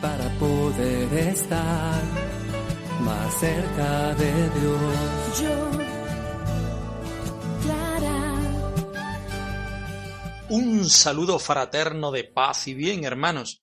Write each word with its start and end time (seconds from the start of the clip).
para 0.00 0.28
poder 0.40 1.12
estar 1.28 2.02
más 3.00 3.34
cerca 3.38 4.14
de 4.14 4.50
Dios. 4.50 5.40
Yo, 5.40 5.70
Clara, 7.62 8.42
Un 10.48 10.84
saludo 10.90 11.38
fraterno 11.38 12.10
de 12.10 12.24
paz 12.24 12.66
y 12.66 12.74
bien, 12.74 13.04
hermanos. 13.04 13.62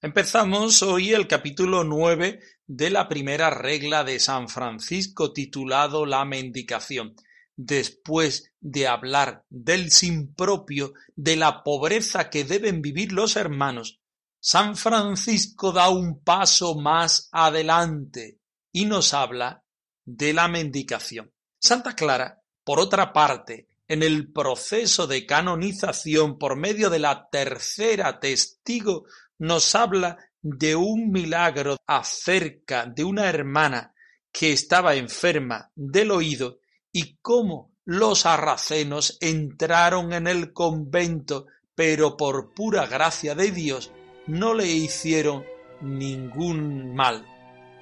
Empezamos 0.00 0.82
hoy 0.82 1.12
el 1.12 1.26
capítulo 1.28 1.84
9 1.84 2.40
de 2.66 2.90
la 2.90 3.08
primera 3.08 3.50
regla 3.50 4.04
de 4.04 4.18
San 4.20 4.48
Francisco 4.48 5.34
titulado 5.34 6.06
La 6.06 6.24
mendicación. 6.24 7.14
Después 7.56 8.52
de 8.60 8.86
hablar 8.86 9.44
del 9.48 9.90
sin 9.90 10.34
propio, 10.34 10.92
de 11.14 11.36
la 11.36 11.62
pobreza 11.62 12.28
que 12.28 12.44
deben 12.44 12.82
vivir 12.82 13.12
los 13.12 13.36
hermanos, 13.36 13.98
San 14.38 14.76
Francisco 14.76 15.72
da 15.72 15.88
un 15.88 16.22
paso 16.22 16.78
más 16.78 17.28
adelante 17.32 18.38
y 18.72 18.84
nos 18.84 19.14
habla 19.14 19.64
de 20.04 20.34
la 20.34 20.48
mendicación. 20.48 21.32
Santa 21.58 21.96
Clara, 21.96 22.42
por 22.62 22.78
otra 22.78 23.12
parte, 23.12 23.68
en 23.88 24.02
el 24.02 24.30
proceso 24.32 25.06
de 25.06 25.24
canonización 25.24 26.38
por 26.38 26.56
medio 26.56 26.90
de 26.90 26.98
la 26.98 27.28
tercera 27.30 28.20
testigo, 28.20 29.06
nos 29.38 29.74
habla 29.74 30.18
de 30.42 30.76
un 30.76 31.10
milagro 31.10 31.76
acerca 31.86 32.86
de 32.86 33.02
una 33.02 33.28
hermana 33.28 33.94
que 34.30 34.52
estaba 34.52 34.94
enferma 34.94 35.70
del 35.74 36.10
oído 36.10 36.60
y 36.96 37.18
cómo 37.20 37.72
los 37.84 38.20
sarracenos 38.20 39.18
entraron 39.20 40.14
en 40.14 40.26
el 40.26 40.54
convento, 40.54 41.44
pero 41.74 42.16
por 42.16 42.54
pura 42.54 42.86
gracia 42.86 43.34
de 43.34 43.50
Dios 43.50 43.92
no 44.26 44.54
le 44.54 44.66
hicieron 44.66 45.44
ningún 45.82 46.94
mal. 46.94 47.26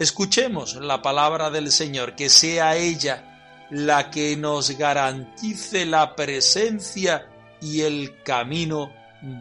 Escuchemos 0.01 0.75
la 0.75 1.01
palabra 1.01 1.49
del 1.51 1.71
Señor, 1.71 2.17
que 2.17 2.29
sea 2.29 2.75
ella 2.75 3.69
la 3.71 4.11
que 4.11 4.37
nos 4.37 4.77
garantice 4.77 5.87
la 5.87 6.17
presencia 6.17 7.29
y 7.61 7.83
el 7.83 8.21
camino 8.25 8.93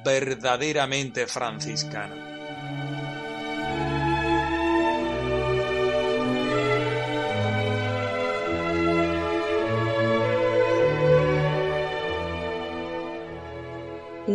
verdaderamente 0.06 1.26
franciscano. 1.26 2.33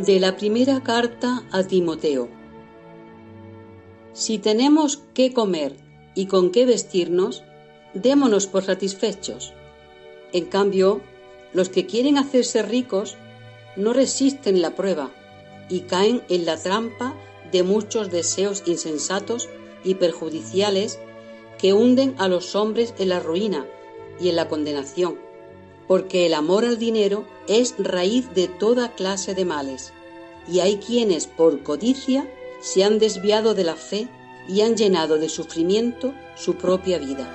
De 0.07 0.21
la 0.21 0.37
primera 0.37 0.81
carta 0.85 1.43
a 1.51 1.65
Timoteo. 1.65 2.29
Si 4.13 4.39
tenemos 4.39 5.03
qué 5.13 5.33
comer 5.33 5.75
y 6.15 6.27
con 6.27 6.53
qué 6.53 6.67
vestirnos, 6.67 7.43
démonos 7.95 8.47
por 8.47 8.63
satisfechos. 8.63 9.55
En 10.33 10.45
cambio, 10.45 11.01
los 11.53 11.69
que 11.69 11.87
quieren 11.87 12.17
hacerse 12.17 12.63
ricos 12.63 13.17
no 13.75 13.93
resisten 13.93 14.63
la 14.63 14.77
prueba 14.77 15.11
y 15.69 15.81
caen 15.81 16.23
en 16.29 16.47
la 16.47 16.57
trampa 16.57 17.17
de 17.51 17.65
muchos 17.65 18.09
deseos 18.09 18.63
insensatos 18.67 19.49
y 19.83 19.97
perjudiciales 19.97 21.01
que 21.59 21.73
hunden 21.73 22.15
a 22.19 22.29
los 22.29 22.55
hombres 22.55 22.95
en 23.01 23.09
la 23.09 23.19
ruina 23.19 23.67
y 24.21 24.29
en 24.29 24.37
la 24.37 24.49
condenación, 24.49 25.19
porque 25.89 26.27
el 26.27 26.35
amor 26.35 26.67
al 26.67 26.79
dinero 26.79 27.27
es 27.49 27.75
raíz 27.79 28.33
de 28.35 28.47
toda 28.47 28.95
clase 28.95 29.35
de 29.35 29.47
males, 29.47 29.93
y 30.47 30.61
hay 30.61 30.77
quienes 30.77 31.27
por 31.27 31.63
codicia 31.63 32.31
se 32.61 32.85
han 32.85 32.99
desviado 32.99 33.55
de 33.55 33.65
la 33.65 33.75
fe 33.75 34.09
y 34.49 34.61
han 34.61 34.77
llenado 34.77 35.19
de 35.19 35.29
sufrimiento 35.29 36.15
su 36.37 36.57
propia 36.57 36.99
vida. 36.99 37.35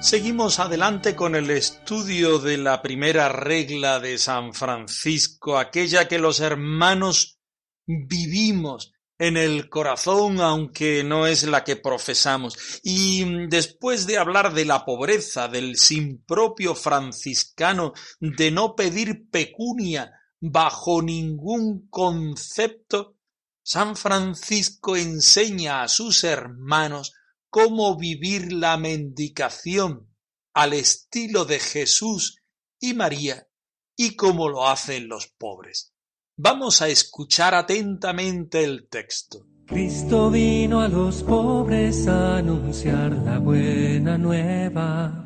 Seguimos 0.00 0.58
adelante 0.58 1.16
con 1.16 1.34
el 1.34 1.50
estudio 1.50 2.38
de 2.38 2.58
la 2.58 2.82
primera 2.82 3.30
regla 3.30 4.00
de 4.00 4.18
San 4.18 4.52
Francisco, 4.52 5.56
aquella 5.56 6.08
que 6.08 6.18
los 6.18 6.40
hermanos 6.40 7.40
vivimos 7.86 8.93
en 9.18 9.36
el 9.36 9.68
corazón, 9.68 10.40
aunque 10.40 11.04
no 11.04 11.26
es 11.26 11.44
la 11.44 11.64
que 11.64 11.76
profesamos. 11.76 12.80
Y 12.82 13.46
después 13.48 14.06
de 14.06 14.18
hablar 14.18 14.54
de 14.54 14.64
la 14.64 14.84
pobreza, 14.84 15.48
del 15.48 15.76
sin 15.76 16.22
propio 16.24 16.74
franciscano, 16.74 17.92
de 18.20 18.50
no 18.50 18.74
pedir 18.74 19.28
pecunia 19.30 20.12
bajo 20.40 21.02
ningún 21.02 21.88
concepto, 21.88 23.16
San 23.62 23.96
Francisco 23.96 24.96
enseña 24.96 25.82
a 25.82 25.88
sus 25.88 26.22
hermanos 26.24 27.14
cómo 27.48 27.96
vivir 27.96 28.52
la 28.52 28.76
mendicación 28.76 30.14
al 30.52 30.74
estilo 30.74 31.44
de 31.44 31.60
Jesús 31.60 32.42
y 32.78 32.94
María 32.94 33.48
y 33.96 34.16
cómo 34.16 34.48
lo 34.48 34.68
hacen 34.68 35.08
los 35.08 35.28
pobres. 35.28 35.93
Vamos 36.36 36.82
a 36.82 36.88
escuchar 36.88 37.54
atentamente 37.54 38.64
el 38.64 38.88
texto. 38.88 39.46
Cristo 39.66 40.32
vino 40.32 40.80
a 40.80 40.88
los 40.88 41.22
pobres 41.22 42.08
a 42.08 42.38
anunciar 42.38 43.12
la 43.12 43.38
buena 43.38 44.18
nueva. 44.18 45.22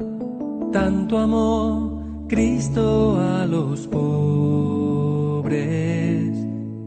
Tanto 0.70 1.16
amó 1.16 2.26
Cristo 2.28 3.18
a 3.18 3.46
los 3.46 3.86
pobres 3.86 5.48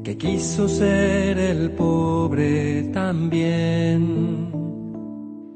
que 0.04 0.16
quiso 0.20 0.70
ser 0.70 1.40
el 1.40 1.72
pobre 1.72 2.84
también. 2.94 4.52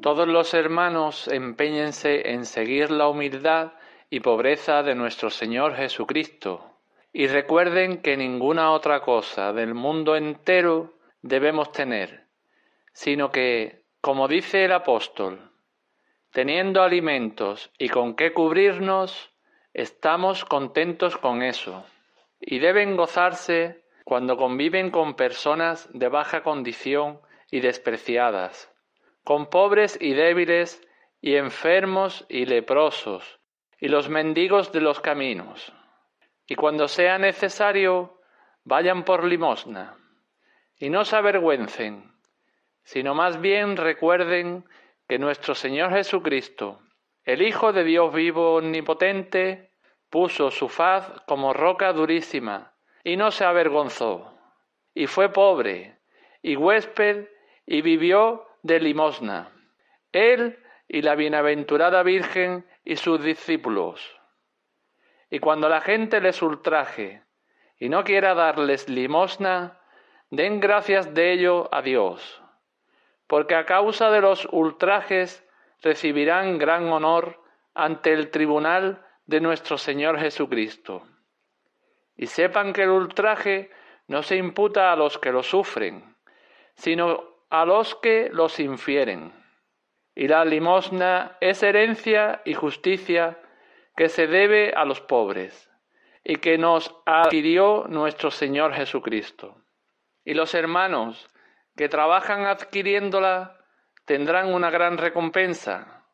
Todos 0.02 0.28
los 0.28 0.56
hermanos 0.56 1.28
empeñense 1.28 2.32
en 2.32 2.48
seguir 2.48 2.90
la 2.90 3.10
humildad 3.10 3.74
y 4.10 4.22
pobreza 4.22 4.82
de 4.82 4.96
nuestro 4.96 5.30
Señor 5.30 5.76
Jesucristo, 5.76 6.75
y 7.18 7.28
recuerden 7.28 8.02
que 8.02 8.18
ninguna 8.18 8.72
otra 8.72 9.00
cosa 9.00 9.54
del 9.54 9.74
mundo 9.74 10.18
entero 10.18 10.96
debemos 11.22 11.72
tener, 11.72 12.26
sino 12.92 13.32
que, 13.32 13.84
como 14.02 14.28
dice 14.28 14.66
el 14.66 14.74
apóstol, 14.74 15.50
teniendo 16.32 16.84
alimentos 16.84 17.72
y 17.78 17.88
con 17.88 18.18
qué 18.18 18.34
cubrirnos, 18.34 19.32
estamos 19.74 20.44
contentos 20.44 21.16
con 21.16 21.42
eso, 21.42 21.86
y 22.38 22.60
deben 22.60 22.98
gozarse 22.98 23.86
cuando 24.04 24.36
conviven 24.36 24.92
con 24.92 25.14
personas 25.14 25.88
de 25.94 26.10
baja 26.10 26.44
condición 26.44 27.22
y 27.50 27.62
despreciadas 27.62 28.70
con 29.24 29.50
pobres 29.50 29.98
y 30.02 30.14
débiles, 30.14 30.86
y 31.22 31.36
enfermos 31.36 32.26
y 32.28 32.46
leprosos, 32.46 33.40
y 33.80 33.88
los 33.88 34.10
mendigos 34.10 34.74
de 34.74 34.82
los 34.82 35.00
caminos. 35.00 35.74
Y 36.48 36.56
cuando 36.56 36.88
sea 36.88 37.18
necesario, 37.18 38.20
vayan 38.64 39.04
por 39.04 39.24
limosna, 39.24 39.96
y 40.78 40.90
no 40.90 41.06
se 41.06 41.16
avergüencen, 41.16 42.12
sino 42.84 43.16
más 43.16 43.42
bien 43.42 43.78
recuerden 43.78 44.66
que 45.08 45.20
nuestro 45.20 45.56
Señor 45.56 45.92
Jesucristo, 45.92 46.82
el 47.24 47.42
Hijo 47.42 47.74
de 47.74 47.84
Dios 47.84 48.14
vivo 48.14 48.56
omnipotente, 48.56 49.72
puso 50.10 50.52
su 50.52 50.70
faz 50.70 51.12
como 51.28 51.54
roca 51.54 51.94
durísima, 51.94 52.74
y 53.04 53.18
no 53.18 53.32
se 53.32 53.46
avergonzó, 53.46 54.38
y 54.94 55.08
fue 55.08 55.30
pobre, 55.30 56.00
y 56.42 56.56
huésped, 56.56 57.28
y 57.66 57.82
vivió 57.82 58.46
de 58.62 58.80
limosna, 58.80 59.52
él 60.12 60.60
y 60.88 61.02
la 61.02 61.16
bienaventurada 61.16 62.04
Virgen 62.04 62.66
y 62.84 62.96
sus 62.96 63.24
discípulos. 63.24 64.15
Y 65.36 65.40
cuando 65.40 65.68
la 65.68 65.82
gente 65.82 66.22
les 66.22 66.42
ultraje 66.42 67.22
y 67.78 67.90
no 67.90 68.06
quiera 68.06 68.34
darles 68.36 68.88
limosna, 68.88 69.82
den 70.30 70.62
gracias 70.62 71.14
de 71.14 71.34
ello 71.34 71.68
a 71.74 71.82
Dios, 71.82 72.42
porque 73.28 73.56
a 73.56 73.66
causa 73.66 74.12
de 74.12 74.22
los 74.22 74.48
ultrajes 74.50 75.46
recibirán 75.82 76.58
gran 76.58 76.88
honor 76.88 77.44
ante 77.74 78.14
el 78.14 78.30
tribunal 78.30 79.06
de 79.26 79.42
nuestro 79.42 79.78
Señor 79.78 80.18
Jesucristo. 80.20 81.06
Y 82.16 82.28
sepan 82.28 82.72
que 82.72 82.84
el 82.84 82.92
ultraje 82.92 83.72
no 84.08 84.24
se 84.24 84.38
imputa 84.38 84.94
a 84.94 84.96
los 84.96 85.18
que 85.18 85.34
lo 85.34 85.44
sufren, 85.44 86.16
sino 86.76 87.26
a 87.50 87.66
los 87.66 87.94
que 87.96 88.30
los 88.32 88.58
infieren. 88.62 89.34
Y 90.16 90.30
la 90.30 90.46
limosna 90.46 91.36
es 91.42 91.62
herencia 91.62 92.42
y 92.46 92.54
justicia 92.54 93.38
que 93.96 94.10
se 94.10 94.28
debe 94.28 94.74
a 94.76 94.86
los 94.86 95.02
pobres, 95.02 95.70
y 96.24 96.38
que 96.38 96.58
nos 96.58 96.96
adquirió 97.06 97.86
nuestro 97.88 98.32
Señor 98.32 98.74
Jesucristo. 98.74 99.62
Y 100.24 100.34
los 100.34 100.54
hermanos 100.54 101.28
que 101.76 101.88
trabajan 101.88 102.46
adquiriéndola 102.46 103.58
tendrán 104.06 104.54
una 104.54 104.70
gran 104.70 104.98
recompensa, 104.98 106.06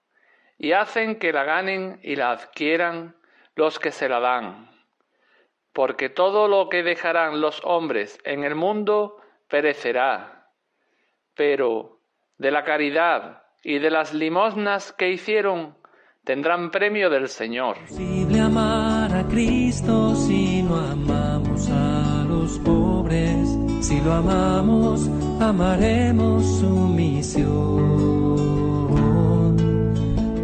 y 0.57 0.73
hacen 0.73 1.17
que 1.17 1.33
la 1.33 1.43
ganen 1.43 1.99
y 2.03 2.15
la 2.15 2.31
adquieran 2.31 3.15
los 3.55 3.79
que 3.79 3.91
se 3.91 4.07
la 4.07 4.19
dan 4.19 4.71
porque 5.73 6.09
todo 6.09 6.47
lo 6.47 6.69
que 6.69 6.83
dejarán 6.83 7.41
los 7.41 7.61
hombres 7.63 8.19
en 8.23 8.43
el 8.43 8.55
mundo 8.55 9.17
perecerá. 9.47 10.49
Pero 11.35 11.99
de 12.37 12.51
la 12.51 12.63
caridad 12.63 13.43
y 13.63 13.79
de 13.79 13.89
las 13.89 14.13
limosnas 14.13 14.91
que 14.91 15.09
hicieron 15.09 15.77
tendrán 16.23 16.71
premio 16.71 17.09
del 17.09 17.29
Señor. 17.29 17.77
Posible 17.87 18.39
amar 18.39 19.13
a 19.15 19.27
Cristo 19.27 20.15
si 20.15 20.61
no 20.61 20.77
amamos 20.77 21.67
a 21.69 22.25
los 22.27 22.59
pobres, 22.59 23.47
si 23.81 23.99
lo 24.01 24.13
amamos, 24.13 25.07
amaremos 25.39 26.45
su 26.59 26.69
misión. 26.69 28.11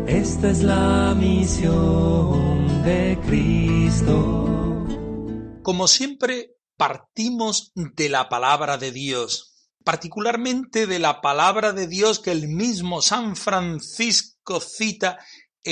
Esta 0.08 0.50
es 0.50 0.64
la 0.64 1.14
misión 1.16 2.84
de 2.84 3.18
Cristo. 3.28 4.46
Como 5.62 5.88
siempre, 5.88 6.56
partimos 6.76 7.72
de 7.76 8.10
la 8.10 8.30
palabra 8.30 8.78
de 8.78 8.92
Dios, 8.92 9.70
particularmente 9.84 10.88
de 10.88 11.00
la 11.00 11.22
palabra 11.22 11.74
de 11.74 11.88
Dios 11.88 12.20
que 12.20 12.32
el 12.32 12.48
mismo 12.48 13.02
San 13.02 13.36
Francisco 13.36 14.60
cita 14.60 15.20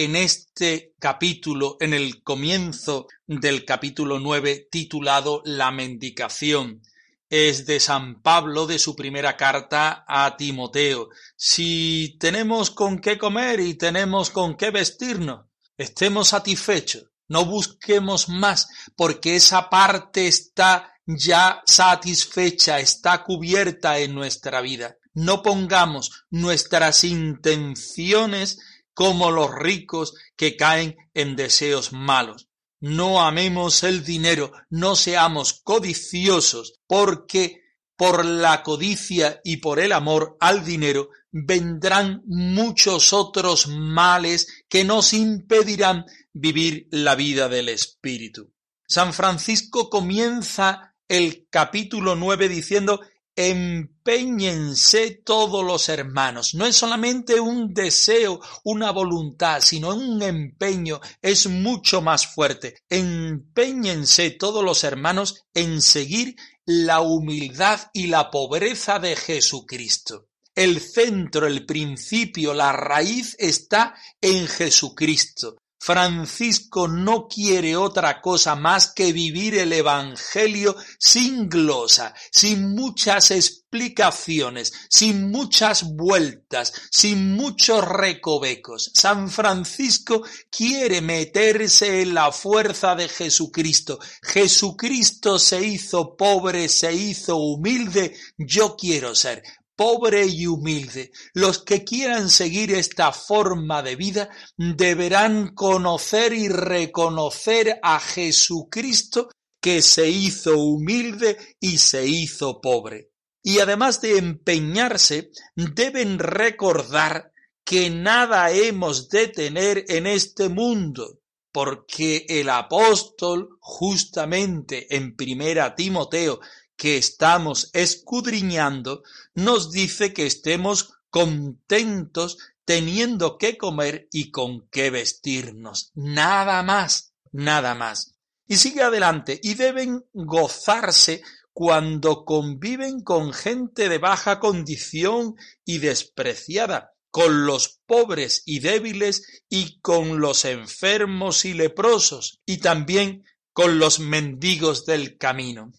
en 0.03 0.15
este 0.15 0.93
capítulo, 0.99 1.77
en 1.79 1.93
el 1.93 2.23
comienzo 2.23 3.07
del 3.27 3.65
capítulo 3.65 4.19
9, 4.19 4.67
titulado 4.69 5.41
La 5.45 5.71
mendicación. 5.71 6.81
Es 7.29 7.65
de 7.65 7.79
San 7.79 8.21
Pablo 8.21 8.67
de 8.67 8.77
su 8.77 8.95
primera 8.95 9.35
carta 9.35 10.05
a 10.07 10.37
Timoteo. 10.37 11.09
Si 11.35 12.17
tenemos 12.19 12.71
con 12.71 12.99
qué 12.99 13.17
comer 13.17 13.59
y 13.59 13.73
tenemos 13.73 14.29
con 14.29 14.55
qué 14.55 14.69
vestirnos, 14.69 15.45
estemos 15.77 16.29
satisfechos 16.29 17.07
no 17.27 17.45
busquemos 17.45 18.29
más, 18.29 18.67
porque 18.95 19.35
esa 19.35 19.69
parte 19.69 20.27
está 20.27 20.93
ya 21.05 21.61
satisfecha, 21.65 22.79
está 22.79 23.23
cubierta 23.23 23.99
en 23.99 24.13
nuestra 24.13 24.61
vida. 24.61 24.97
No 25.13 25.41
pongamos 25.41 26.25
nuestras 26.29 27.03
intenciones 27.03 28.59
como 28.95 29.29
los 29.29 29.53
ricos 29.53 30.15
que 30.35 30.57
caen 30.57 30.95
en 31.13 31.35
deseos 31.35 31.93
malos. 31.93 32.49
No 32.79 33.21
amemos 33.21 33.83
el 33.83 34.03
dinero, 34.03 34.51
no 34.69 34.95
seamos 34.95 35.61
codiciosos, 35.63 36.79
porque 36.87 37.61
por 37.95 38.25
la 38.25 38.63
codicia 38.63 39.39
y 39.43 39.57
por 39.57 39.79
el 39.79 39.91
amor 39.91 40.37
al 40.39 40.65
dinero 40.65 41.09
vendrán 41.31 42.23
muchos 42.25 43.13
otros 43.13 43.67
males 43.67 44.65
que 44.69 44.83
nos 44.83 45.13
impedirán 45.13 46.05
vivir 46.33 46.87
la 46.91 47.15
vida 47.15 47.49
del 47.49 47.69
Espíritu. 47.69 48.53
San 48.87 49.13
Francisco 49.13 49.89
comienza 49.89 50.95
el 51.07 51.47
capítulo 51.49 52.15
9 52.15 52.49
diciendo 52.49 53.01
empeñense 53.35 55.21
todos 55.25 55.65
los 55.65 55.89
hermanos. 55.89 56.55
No 56.55 56.65
es 56.65 56.75
solamente 56.75 57.39
un 57.39 57.73
deseo, 57.73 58.39
una 58.63 58.91
voluntad, 58.91 59.61
sino 59.61 59.95
un 59.95 60.21
empeño. 60.21 61.01
Es 61.21 61.47
mucho 61.47 62.01
más 62.01 62.27
fuerte. 62.27 62.83
Empeñense 62.89 64.31
todos 64.31 64.63
los 64.63 64.83
hermanos 64.83 65.43
en 65.53 65.81
seguir 65.81 66.35
la 66.65 67.01
humildad 67.01 67.79
y 67.93 68.07
la 68.07 68.31
pobreza 68.31 68.99
de 68.99 69.15
Jesucristo. 69.15 70.27
El 70.55 70.79
centro, 70.79 71.47
el 71.47 71.65
principio, 71.65 72.53
la 72.53 72.71
raíz 72.71 73.35
está 73.39 73.95
en 74.21 74.47
Jesucristo. 74.47 75.57
Francisco 75.85 76.87
no 76.87 77.27
quiere 77.27 77.77
otra 77.77 78.19
cosa 78.19 78.55
más 78.55 78.91
que 78.91 79.13
vivir 79.13 79.53
el 79.53 79.71
Evangelio 79.71 80.75
sin 80.97 81.47
glosa, 81.47 82.11
sin 82.31 82.73
muchas 82.73 83.29
explicaciones, 83.29 84.73
sin 84.89 85.29
muchas 85.29 85.83
vueltas, 85.83 86.73
sin 86.89 87.35
muchos 87.35 87.87
recovecos. 87.87 88.89
San 88.95 89.29
Francisco 89.29 90.23
quiere 90.49 91.01
meterse 91.01 92.01
en 92.01 92.15
la 92.15 92.31
fuerza 92.31 92.95
de 92.95 93.07
Jesucristo. 93.07 93.99
Jesucristo 94.23 95.37
se 95.37 95.63
hizo 95.63 96.17
pobre, 96.17 96.67
se 96.67 96.91
hizo 96.95 97.35
humilde, 97.35 98.17
yo 98.39 98.75
quiero 98.75 99.13
ser 99.13 99.43
pobre 99.75 100.25
y 100.25 100.47
humilde. 100.47 101.11
Los 101.33 101.63
que 101.63 101.83
quieran 101.83 102.29
seguir 102.29 102.73
esta 102.73 103.11
forma 103.11 103.83
de 103.83 103.95
vida 103.95 104.29
deberán 104.57 105.53
conocer 105.53 106.33
y 106.33 106.47
reconocer 106.47 107.79
a 107.81 107.99
Jesucristo 107.99 109.29
que 109.61 109.81
se 109.81 110.09
hizo 110.09 110.57
humilde 110.57 111.37
y 111.59 111.77
se 111.79 112.05
hizo 112.05 112.61
pobre. 112.61 113.09
Y 113.43 113.59
además 113.59 114.01
de 114.01 114.17
empeñarse, 114.17 115.31
deben 115.55 116.19
recordar 116.19 117.31
que 117.63 117.89
nada 117.89 118.51
hemos 118.51 119.09
de 119.09 119.27
tener 119.27 119.85
en 119.87 120.05
este 120.05 120.49
mundo, 120.49 121.19
porque 121.51 122.25
el 122.29 122.49
apóstol 122.49 123.57
justamente 123.59 124.95
en 124.95 125.15
primera 125.15 125.73
Timoteo 125.73 126.39
que 126.75 126.97
estamos 126.97 127.69
escudriñando 127.73 129.03
nos 129.33 129.71
dice 129.71 130.13
que 130.13 130.25
estemos 130.25 130.93
contentos 131.09 132.37
teniendo 132.65 133.37
que 133.37 133.57
comer 133.57 134.07
y 134.11 134.31
con 134.31 134.67
qué 134.69 134.89
vestirnos. 134.89 135.91
Nada 135.93 136.63
más, 136.63 137.13
nada 137.31 137.75
más. 137.75 138.15
Y 138.47 138.57
sigue 138.57 138.81
adelante, 138.81 139.39
y 139.41 139.53
deben 139.53 140.05
gozarse 140.13 141.21
cuando 141.53 142.25
conviven 142.25 143.01
con 143.01 143.33
gente 143.33 143.87
de 143.87 143.97
baja 143.97 144.39
condición 144.39 145.35
y 145.63 145.77
despreciada, 145.77 146.93
con 147.11 147.45
los 147.45 147.79
pobres 147.85 148.43
y 148.45 148.59
débiles 148.59 149.43
y 149.47 149.79
con 149.79 150.19
los 150.19 150.43
enfermos 150.43 151.45
y 151.45 151.53
leprosos, 151.53 152.41
y 152.45 152.57
también 152.57 153.23
con 153.53 153.79
los 153.79 153.99
mendigos 153.99 154.85
del 154.85 155.17
camino. 155.17 155.71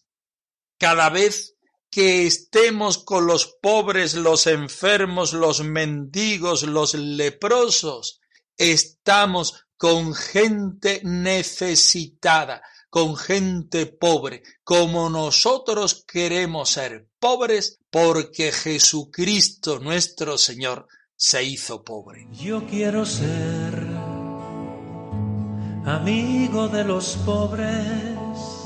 Cada 0.79 1.09
vez 1.09 1.55
que 1.91 2.27
estemos 2.27 2.99
con 2.99 3.27
los 3.27 3.57
pobres, 3.63 4.15
los 4.15 4.47
enfermos, 4.47 5.33
los 5.33 5.63
mendigos, 5.63 6.63
los 6.63 6.95
leprosos, 6.95 8.21
estamos 8.57 9.67
con 9.79 10.15
gente 10.15 11.01
necesitada, 11.05 12.63
con 12.91 13.17
gente 13.17 13.87
pobre, 13.87 14.43
como 14.65 15.09
nosotros 15.11 16.05
queremos 16.07 16.71
ser 16.71 17.09
pobres, 17.19 17.79
porque 17.91 18.53
Jesucristo 18.53 19.79
nuestro 19.81 20.39
Señor 20.39 20.87
se 21.17 21.45
hizo 21.45 21.83
pobre. 21.83 22.29
Yo 22.33 22.67
quiero 22.67 23.07
ser 23.07 23.87
amigo 25.87 26.69
de 26.69 26.85
los 26.85 27.17
pobres 27.25 28.66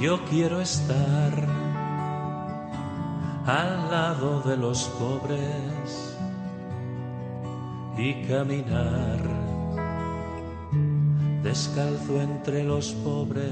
yo 0.00 0.24
quiero 0.24 0.60
estar 0.60 1.32
al 3.46 3.90
lado 3.90 4.40
de 4.40 4.56
los 4.56 4.84
pobres 4.98 6.16
y 7.96 8.26
caminar 8.26 9.20
descalzo 11.42 12.20
entre 12.20 12.64
los 12.64 12.92
pobres. 12.92 13.44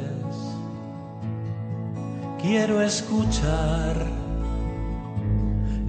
Quiero 2.40 2.80
escuchar 2.80 3.94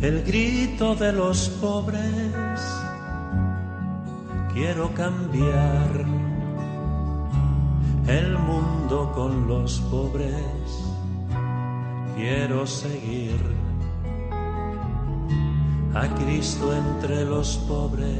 el 0.01 0.23
grito 0.23 0.95
de 0.95 1.13
los 1.13 1.49
pobres. 1.49 2.59
Quiero 4.53 4.93
cambiar 4.93 6.05
el 8.07 8.37
mundo 8.37 9.11
con 9.15 9.47
los 9.47 9.79
pobres. 9.89 10.33
Quiero 12.15 12.67
seguir 12.67 13.39
a 15.93 16.13
Cristo 16.15 16.75
entre 16.75 17.25
los 17.25 17.57
pobres. 17.67 18.19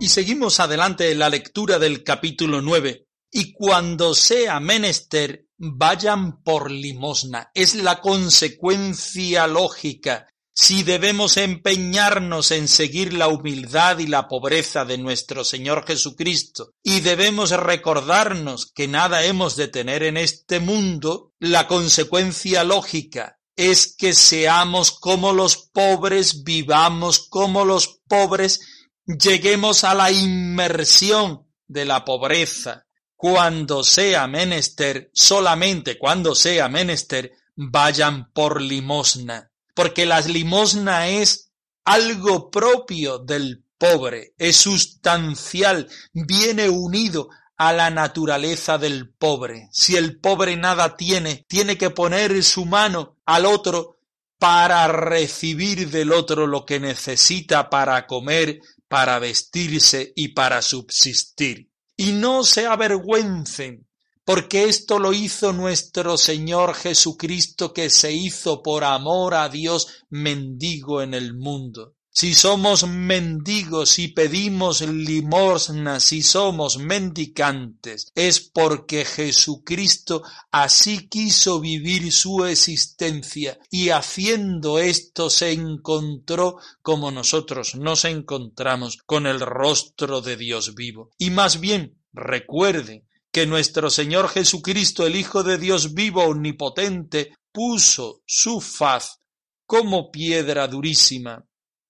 Y 0.00 0.08
seguimos 0.08 0.60
adelante 0.60 1.10
en 1.10 1.18
la 1.18 1.28
lectura 1.28 1.78
del 1.78 2.04
capítulo 2.04 2.62
9. 2.62 3.06
Y 3.30 3.52
cuando 3.52 4.14
sea 4.14 4.58
menester, 4.58 5.46
vayan 5.58 6.42
por 6.42 6.70
limosna. 6.70 7.50
Es 7.52 7.74
la 7.74 8.00
consecuencia 8.00 9.46
lógica 9.46 10.28
si 10.60 10.82
debemos 10.82 11.36
empeñarnos 11.36 12.50
en 12.50 12.66
seguir 12.66 13.12
la 13.12 13.28
humildad 13.28 14.00
y 14.00 14.08
la 14.08 14.26
pobreza 14.26 14.84
de 14.84 14.98
nuestro 14.98 15.44
Señor 15.44 15.86
Jesucristo, 15.86 16.72
y 16.82 16.98
debemos 16.98 17.50
recordarnos 17.50 18.66
que 18.66 18.88
nada 18.88 19.24
hemos 19.24 19.54
de 19.54 19.68
tener 19.68 20.02
en 20.02 20.16
este 20.16 20.58
mundo, 20.58 21.32
la 21.38 21.68
consecuencia 21.68 22.64
lógica 22.64 23.38
es 23.54 23.94
que 23.96 24.14
seamos 24.14 24.90
como 24.90 25.32
los 25.32 25.56
pobres, 25.72 26.42
vivamos 26.42 27.20
como 27.20 27.64
los 27.64 28.00
pobres, 28.08 28.60
lleguemos 29.06 29.84
a 29.84 29.94
la 29.94 30.10
inmersión 30.10 31.46
de 31.68 31.84
la 31.84 32.04
pobreza. 32.04 32.84
Cuando 33.14 33.84
sea 33.84 34.26
menester, 34.26 35.12
solamente 35.14 35.98
cuando 35.98 36.34
sea 36.34 36.68
menester, 36.68 37.30
vayan 37.54 38.32
por 38.32 38.60
limosna 38.60 39.52
porque 39.78 40.06
la 40.06 40.20
limosna 40.22 41.06
es 41.06 41.52
algo 41.84 42.50
propio 42.50 43.20
del 43.20 43.64
pobre, 43.78 44.34
es 44.36 44.56
sustancial, 44.56 45.88
viene 46.12 46.68
unido 46.68 47.28
a 47.56 47.72
la 47.72 47.88
naturaleza 47.88 48.76
del 48.76 49.08
pobre. 49.08 49.68
Si 49.70 49.94
el 49.94 50.18
pobre 50.18 50.56
nada 50.56 50.96
tiene, 50.96 51.46
tiene 51.46 51.78
que 51.78 51.90
poner 51.90 52.42
su 52.42 52.66
mano 52.66 53.18
al 53.24 53.46
otro 53.46 54.00
para 54.40 54.88
recibir 54.88 55.88
del 55.90 56.10
otro 56.10 56.48
lo 56.48 56.66
que 56.66 56.80
necesita 56.80 57.70
para 57.70 58.04
comer, 58.08 58.58
para 58.88 59.20
vestirse 59.20 60.12
y 60.16 60.30
para 60.34 60.60
subsistir. 60.60 61.70
Y 61.96 62.14
no 62.14 62.42
se 62.42 62.66
avergüencen 62.66 63.86
porque 64.28 64.64
esto 64.64 64.98
lo 64.98 65.14
hizo 65.14 65.54
nuestro 65.54 66.18
Señor 66.18 66.74
Jesucristo 66.74 67.72
que 67.72 67.88
se 67.88 68.12
hizo 68.12 68.62
por 68.62 68.84
amor 68.84 69.32
a 69.32 69.48
Dios 69.48 70.04
mendigo 70.10 71.00
en 71.00 71.14
el 71.14 71.32
mundo. 71.32 71.94
Si 72.10 72.34
somos 72.34 72.86
mendigos 72.86 73.98
y 73.98 74.08
pedimos 74.08 74.82
limosna, 74.82 75.98
si 75.98 76.22
somos 76.22 76.76
mendicantes, 76.76 78.12
es 78.14 78.40
porque 78.40 79.06
Jesucristo 79.06 80.22
así 80.50 81.08
quiso 81.08 81.58
vivir 81.58 82.12
su 82.12 82.44
existencia 82.44 83.58
y 83.70 83.88
haciendo 83.88 84.78
esto 84.78 85.30
se 85.30 85.52
encontró 85.52 86.58
como 86.82 87.10
nosotros 87.10 87.76
nos 87.76 88.04
encontramos 88.04 88.98
con 89.06 89.26
el 89.26 89.40
rostro 89.40 90.20
de 90.20 90.36
Dios 90.36 90.74
vivo. 90.74 91.12
Y 91.16 91.30
más 91.30 91.60
bien, 91.60 91.98
recuerde 92.12 93.07
que 93.30 93.46
nuestro 93.46 93.90
Señor 93.90 94.28
Jesucristo, 94.28 95.06
el 95.06 95.16
Hijo 95.16 95.42
de 95.42 95.58
Dios 95.58 95.94
vivo 95.94 96.24
omnipotente, 96.24 97.34
puso 97.52 98.22
su 98.26 98.60
faz 98.60 99.20
como 99.66 100.10
piedra 100.10 100.66
durísima, 100.66 101.44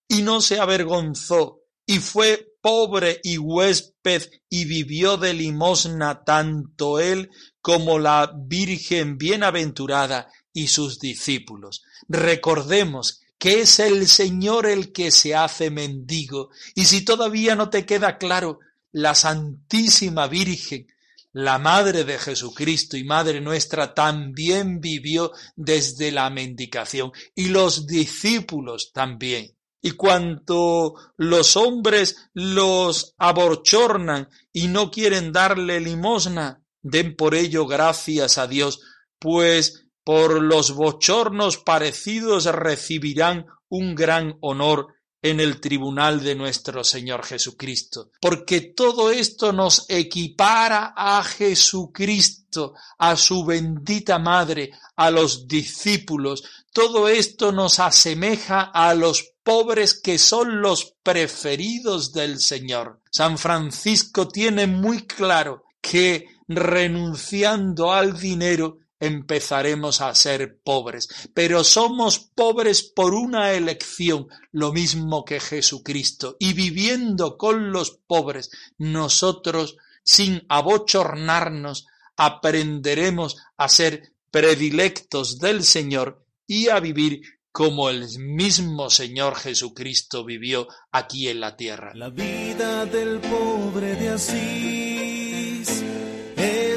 y 0.08 0.22
no 0.22 0.40
se 0.40 0.58
avergonzó, 0.58 1.60
y 1.86 1.98
fue 1.98 2.54
pobre 2.60 3.20
y 3.22 3.38
huésped, 3.38 4.22
y 4.48 4.64
vivió 4.64 5.16
de 5.16 5.32
limosna 5.32 6.24
tanto 6.24 6.98
él 6.98 7.30
como 7.60 7.98
la 7.98 8.32
Virgen 8.36 9.16
bienaventurada 9.16 10.28
y 10.52 10.66
sus 10.68 10.98
discípulos. 10.98 11.82
Recordemos 12.08 13.20
que 13.38 13.60
es 13.60 13.78
el 13.78 14.08
Señor 14.08 14.66
el 14.66 14.92
que 14.92 15.12
se 15.12 15.34
hace 15.34 15.70
mendigo, 15.70 16.50
y 16.74 16.86
si 16.86 17.04
todavía 17.04 17.54
no 17.54 17.70
te 17.70 17.86
queda 17.86 18.18
claro, 18.18 18.58
la 18.90 19.14
Santísima 19.14 20.26
Virgen 20.26 20.88
la 21.32 21.58
Madre 21.58 22.04
de 22.04 22.18
Jesucristo 22.18 22.96
y 22.96 23.04
Madre 23.04 23.40
nuestra 23.40 23.94
también 23.94 24.80
vivió 24.80 25.32
desde 25.56 26.10
la 26.10 26.30
mendicación 26.30 27.12
y 27.34 27.48
los 27.48 27.86
discípulos 27.86 28.92
también. 28.92 29.54
Y 29.80 29.92
cuanto 29.92 30.94
los 31.16 31.56
hombres 31.56 32.16
los 32.32 33.14
aborchornan 33.18 34.28
y 34.52 34.68
no 34.68 34.90
quieren 34.90 35.32
darle 35.32 35.80
limosna, 35.80 36.62
den 36.82 37.14
por 37.14 37.34
ello 37.34 37.66
gracias 37.66 38.38
a 38.38 38.46
Dios, 38.46 38.80
pues 39.18 39.86
por 40.02 40.42
los 40.42 40.72
bochornos 40.72 41.58
parecidos 41.58 42.46
recibirán 42.46 43.46
un 43.68 43.94
gran 43.94 44.36
honor 44.40 44.94
en 45.20 45.40
el 45.40 45.60
tribunal 45.60 46.22
de 46.22 46.34
nuestro 46.34 46.84
Señor 46.84 47.24
Jesucristo, 47.24 48.10
porque 48.20 48.60
todo 48.60 49.10
esto 49.10 49.52
nos 49.52 49.86
equipara 49.88 50.94
a 50.96 51.22
Jesucristo, 51.24 52.74
a 52.98 53.16
su 53.16 53.44
bendita 53.44 54.18
Madre, 54.18 54.70
a 54.96 55.10
los 55.10 55.48
discípulos, 55.48 56.44
todo 56.72 57.08
esto 57.08 57.52
nos 57.52 57.80
asemeja 57.80 58.70
a 58.72 58.94
los 58.94 59.32
pobres 59.42 60.00
que 60.00 60.18
son 60.18 60.60
los 60.60 60.94
preferidos 61.02 62.12
del 62.12 62.38
Señor. 62.38 63.00
San 63.10 63.38
Francisco 63.38 64.28
tiene 64.28 64.66
muy 64.66 65.06
claro 65.06 65.64
que 65.80 66.26
renunciando 66.46 67.92
al 67.92 68.18
dinero 68.18 68.78
empezaremos 69.00 70.00
a 70.00 70.14
ser 70.14 70.58
pobres, 70.62 71.08
pero 71.34 71.64
somos 71.64 72.18
pobres 72.18 72.82
por 72.82 73.14
una 73.14 73.52
elección, 73.52 74.28
lo 74.52 74.72
mismo 74.72 75.24
que 75.24 75.40
Jesucristo, 75.40 76.36
y 76.38 76.52
viviendo 76.52 77.36
con 77.36 77.72
los 77.72 77.90
pobres, 78.06 78.50
nosotros, 78.76 79.76
sin 80.02 80.44
abochornarnos, 80.48 81.86
aprenderemos 82.16 83.36
a 83.56 83.68
ser 83.68 84.12
predilectos 84.30 85.38
del 85.38 85.64
Señor 85.64 86.24
y 86.46 86.68
a 86.68 86.80
vivir 86.80 87.22
como 87.52 87.90
el 87.90 88.06
mismo 88.18 88.90
Señor 88.90 89.36
Jesucristo 89.36 90.24
vivió 90.24 90.68
aquí 90.92 91.28
en 91.28 91.40
la 91.40 91.56
tierra. 91.56 91.92
La 91.94 92.10
vida 92.10 92.86
del 92.86 93.18
pobre 93.20 93.94
de 93.96 94.10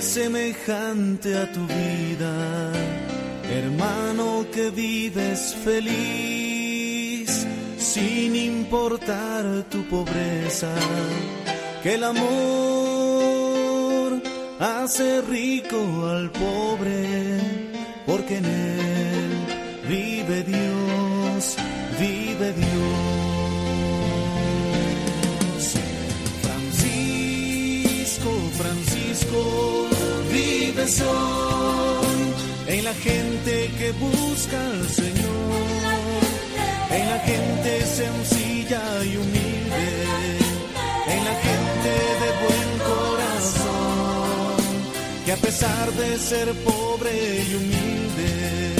semejante 0.01 1.37
a 1.37 1.51
tu 1.51 1.65
vida, 1.67 2.71
hermano 3.49 4.45
que 4.51 4.69
vives 4.71 5.55
feliz, 5.63 7.45
sin 7.77 8.35
importar 8.35 9.63
tu 9.69 9.83
pobreza, 9.87 10.73
que 11.83 11.93
el 11.95 12.03
amor 12.03 12.21
hace 14.59 15.21
rico 15.21 15.77
al 16.07 16.31
pobre, 16.31 17.39
porque 18.05 18.37
en 18.37 18.45
él 18.45 19.31
vive 19.87 20.43
Dios, 20.43 21.55
vive 21.99 22.53
Dios. 22.53 23.10
En 32.67 32.83
la 32.83 32.93
gente 32.95 33.71
que 33.77 33.91
busca 33.99 34.59
al 34.59 34.89
Señor, 34.89 35.61
en 36.89 37.07
la 37.07 37.19
gente 37.19 37.85
sencilla 37.85 38.81
y 39.03 39.15
humilde, 39.15 40.39
en 41.07 41.23
la 41.23 41.35
gente 41.35 41.91
de 42.23 42.29
buen 42.43 42.79
corazón, 42.93 44.57
que 45.23 45.31
a 45.33 45.37
pesar 45.37 45.91
de 45.91 46.17
ser 46.17 46.51
pobre 46.63 47.43
y 47.47 47.55
humilde, 47.55 48.75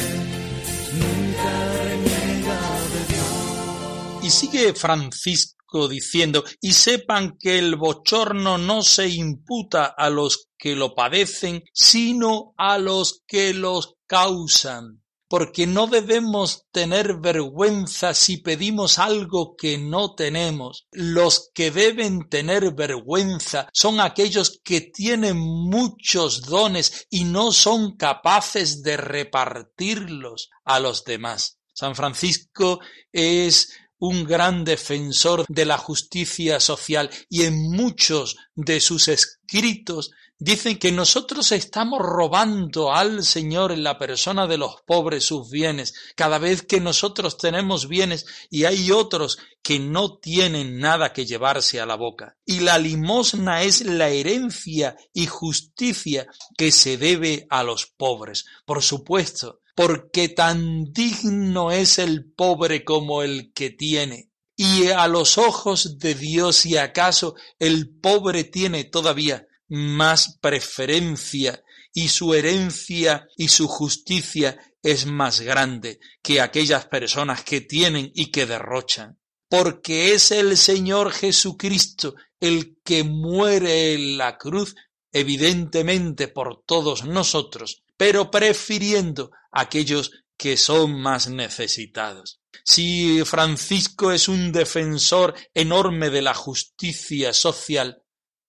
nunca 1.02 1.54
reniega 1.84 2.62
de 2.94 3.02
Dios. 3.14 4.24
Y 4.24 4.30
sigue 4.32 4.74
Francisco 4.74 5.61
diciendo, 5.88 6.44
y 6.60 6.74
sepan 6.74 7.38
que 7.40 7.58
el 7.58 7.76
bochorno 7.76 8.58
no 8.58 8.84
se 8.84 9.10
imputa 9.10 9.86
a 9.86 10.10
los 10.10 10.50
que 10.58 10.76
lo 10.76 10.94
padecen, 10.94 11.64
sino 11.74 12.54
a 12.58 12.78
los 12.78 13.24
que 13.26 13.54
los 13.54 13.96
causan. 14.06 15.02
Porque 15.28 15.66
no 15.66 15.88
debemos 15.88 16.66
tener 16.74 17.22
vergüenza 17.22 18.14
si 18.14 18.38
pedimos 18.38 19.00
algo 19.00 19.56
que 19.56 19.78
no 19.78 20.14
tenemos. 20.14 20.88
Los 20.92 21.52
que 21.54 21.72
deben 21.72 22.28
tener 22.28 22.74
vergüenza 22.74 23.70
son 23.72 24.02
aquellos 24.02 24.60
que 24.62 24.82
tienen 24.82 25.38
muchos 25.38 26.42
dones 26.42 27.08
y 27.10 27.24
no 27.24 27.54
son 27.54 27.96
capaces 27.96 28.84
de 28.84 28.98
repartirlos 28.98 30.50
a 30.66 30.82
los 30.82 31.06
demás. 31.06 31.62
San 31.74 31.96
Francisco 31.96 32.80
es 33.12 33.74
un 34.02 34.24
gran 34.24 34.66
defensor 34.66 35.46
de 35.48 35.64
la 35.64 35.78
justicia 35.78 36.60
social 36.60 37.10
y 37.30 37.44
en 37.44 37.72
muchos 37.72 38.36
de 38.56 38.82
sus 38.82 39.08
escritos 39.08 40.12
dicen 40.40 40.80
que 40.80 40.92
nosotros 40.92 41.52
estamos 41.52 42.00
robando 42.00 42.92
al 42.92 43.24
Señor 43.24 43.72
en 43.72 43.84
la 43.84 44.00
persona 44.00 44.48
de 44.48 44.58
los 44.58 44.82
pobres 44.88 45.26
sus 45.26 45.52
bienes, 45.52 45.94
cada 46.16 46.40
vez 46.40 46.64
que 46.64 46.82
nosotros 46.82 47.38
tenemos 47.38 47.88
bienes 47.88 48.26
y 48.50 48.66
hay 48.66 48.92
otros 48.92 49.38
que 49.62 49.78
no 49.78 50.18
tienen 50.18 50.80
nada 50.80 51.14
que 51.14 51.28
llevarse 51.28 51.80
a 51.80 51.86
la 51.86 51.96
boca. 51.96 52.38
Y 52.44 52.62
la 52.62 52.80
limosna 52.80 53.62
es 53.62 53.86
la 53.86 54.10
herencia 54.10 54.98
y 55.14 55.28
justicia 55.28 56.26
que 56.58 56.72
se 56.72 56.98
debe 56.98 57.46
a 57.52 57.62
los 57.62 57.86
pobres. 57.86 58.46
Por 58.66 58.82
supuesto, 58.82 59.61
porque 59.76 60.30
tan 60.30 60.92
digno 60.92 61.72
es 61.72 62.00
el 62.00 62.32
pobre 62.32 62.84
como 62.84 63.24
el 63.24 63.52
que 63.54 63.70
tiene. 63.70 64.32
Y 64.56 64.88
a 64.88 65.08
los 65.08 65.38
ojos 65.38 65.98
de 65.98 66.14
Dios, 66.14 66.66
y 66.66 66.78
acaso 66.78 67.36
el 67.58 67.90
pobre 68.00 68.44
tiene 68.44 68.84
todavía 68.84 69.48
más 69.68 70.38
preferencia 70.42 71.64
y 71.94 72.10
su 72.10 72.34
herencia 72.34 73.28
y 73.38 73.48
su 73.48 73.68
justicia 73.68 74.58
es 74.84 75.06
más 75.06 75.42
grande 75.42 76.00
que 76.22 76.42
aquellas 76.42 76.86
personas 76.88 77.44
que 77.44 77.62
tienen 77.62 78.12
y 78.14 78.32
que 78.32 78.46
derrochan. 78.46 79.20
Porque 79.50 80.14
es 80.14 80.32
el 80.32 80.58
Señor 80.58 81.12
Jesucristo 81.12 82.16
el 82.40 82.78
que 82.84 83.04
muere 83.04 83.94
en 83.94 84.18
la 84.18 84.38
cruz, 84.38 84.76
evidentemente 85.12 86.28
por 86.28 86.64
todos 86.66 87.06
nosotros, 87.06 87.84
pero 88.02 88.32
prefiriendo 88.32 89.30
aquellos 89.52 90.10
que 90.36 90.58
son 90.58 91.00
más 91.00 91.30
necesitados. 91.30 92.42
Si 92.66 93.22
Francisco 93.26 94.12
es 94.12 94.28
un 94.28 94.52
defensor 94.52 95.36
enorme 95.54 96.10
de 96.10 96.24
la 96.24 96.34
justicia 96.34 97.32
social, 97.32 98.02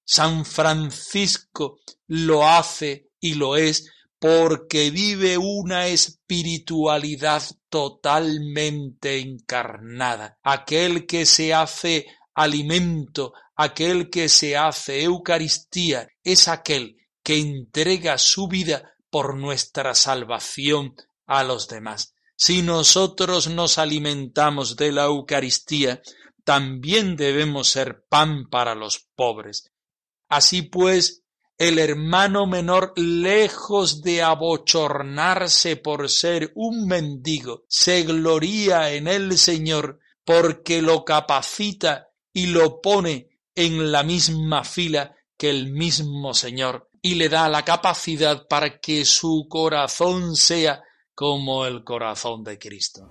San 0.06 0.46
Francisco 0.46 1.80
lo 2.06 2.48
hace 2.48 3.10
y 3.20 3.34
lo 3.34 3.58
es 3.58 3.90
porque 4.18 4.90
vive 4.90 5.36
una 5.36 5.88
espiritualidad 5.88 7.42
totalmente 7.68 9.18
encarnada. 9.18 10.38
Aquel 10.42 11.04
que 11.04 11.26
se 11.26 11.52
hace 11.52 12.06
alimento, 12.34 13.34
aquel 13.54 14.08
que 14.08 14.30
se 14.30 14.56
hace 14.56 15.02
Eucaristía, 15.02 16.08
es 16.24 16.48
aquel 16.48 16.96
que 17.22 17.38
entrega 17.38 18.16
su 18.16 18.48
vida 18.48 18.91
por 19.12 19.36
nuestra 19.36 19.94
salvación 19.94 20.96
a 21.26 21.44
los 21.44 21.68
demás. 21.68 22.14
Si 22.34 22.62
nosotros 22.62 23.48
nos 23.48 23.76
alimentamos 23.76 24.74
de 24.74 24.90
la 24.90 25.04
Eucaristía, 25.04 26.00
también 26.44 27.14
debemos 27.14 27.68
ser 27.68 28.06
pan 28.08 28.48
para 28.48 28.74
los 28.74 29.06
pobres. 29.14 29.70
Así 30.30 30.62
pues, 30.62 31.24
el 31.58 31.78
hermano 31.78 32.46
menor, 32.46 32.94
lejos 32.96 34.00
de 34.00 34.22
abochornarse 34.22 35.76
por 35.76 36.08
ser 36.08 36.50
un 36.54 36.86
mendigo, 36.86 37.64
se 37.68 38.04
gloría 38.04 38.94
en 38.94 39.08
el 39.08 39.36
Señor 39.36 40.00
porque 40.24 40.80
lo 40.80 41.04
capacita 41.04 42.08
y 42.32 42.46
lo 42.46 42.80
pone 42.80 43.28
en 43.54 43.92
la 43.92 44.04
misma 44.04 44.64
fila 44.64 45.14
que 45.36 45.50
el 45.50 45.70
mismo 45.70 46.32
Señor 46.32 46.88
y 47.02 47.16
le 47.16 47.28
da 47.28 47.48
la 47.48 47.64
capacidad 47.64 48.46
para 48.46 48.78
que 48.78 49.04
su 49.04 49.46
corazón 49.48 50.36
sea 50.36 50.82
como 51.14 51.66
el 51.66 51.82
corazón 51.82 52.44
de 52.44 52.58
Cristo. 52.58 53.10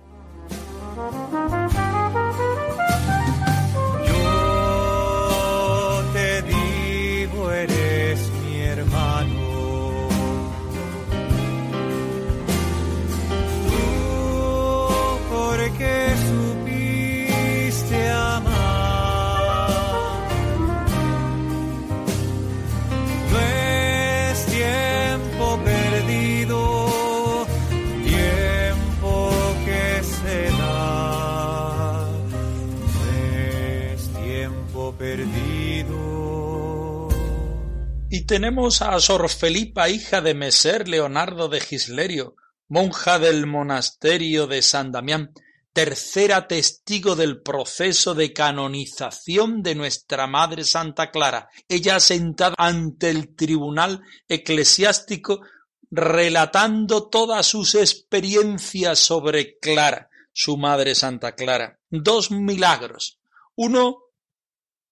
Tenemos 38.26 38.82
a 38.82 38.98
Sor 39.00 39.28
Felipa, 39.28 39.88
hija 39.88 40.20
de 40.20 40.34
Meser 40.34 40.86
Leonardo 40.86 41.48
de 41.48 41.60
Gislerio, 41.60 42.36
monja 42.68 43.18
del 43.18 43.46
monasterio 43.46 44.46
de 44.46 44.62
San 44.62 44.92
Damián, 44.92 45.32
tercera 45.72 46.46
testigo 46.46 47.16
del 47.16 47.42
proceso 47.42 48.14
de 48.14 48.32
canonización 48.32 49.62
de 49.62 49.74
nuestra 49.74 50.26
Madre 50.26 50.64
Santa 50.64 51.10
Clara. 51.10 51.48
Ella 51.68 51.98
sentada 52.00 52.54
ante 52.58 53.10
el 53.10 53.34
tribunal 53.34 54.02
eclesiástico 54.28 55.40
relatando 55.90 57.08
todas 57.08 57.46
sus 57.46 57.74
experiencias 57.74 58.98
sobre 58.98 59.58
Clara, 59.58 60.10
su 60.32 60.56
Madre 60.56 60.94
Santa 60.94 61.34
Clara. 61.34 61.80
Dos 61.90 62.30
milagros. 62.30 63.18
Uno, 63.56 63.98